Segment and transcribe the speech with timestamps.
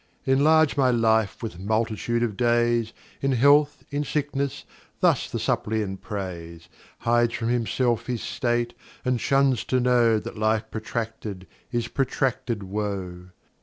[0.25, 4.65] Enlarge[l] my Life with Multitude of Days, In Health, in Sickness,
[4.99, 6.69] thus the Suppliant prays;
[7.01, 8.73] Hides from himself his State,
[9.05, 13.27] and shuns to know, That Life protracted is protracted Woe.